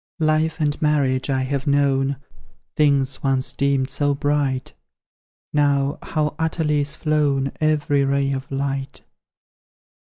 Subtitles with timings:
[0.17, 2.17] Life and marriage I have known.
[2.75, 4.73] Things once deemed so bright;
[5.53, 9.01] Now, how utterly is flown Every ray of light!